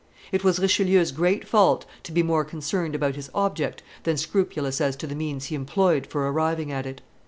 It 0.31 0.43
was 0.43 0.59
Richelieu's 0.59 1.11
great 1.11 1.47
fault 1.47 1.85
to 2.05 2.11
be 2.11 2.23
more 2.23 2.43
concerned 2.43 2.95
about 2.95 3.13
his 3.15 3.29
object 3.35 3.83
than 4.01 4.17
scrupulous 4.17 4.81
as 4.81 4.95
to 4.95 5.05
the 5.05 5.13
means 5.13 5.45
he 5.45 5.53
employed 5.55 6.07
for 6.07 6.27
arriving 6.27 6.71
at 6.71 6.87
it. 6.87 7.01